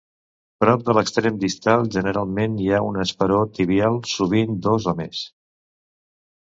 [0.63, 5.23] Prop de l'extrem distal generalment hi ha un esperó tibial, sovint dos o més.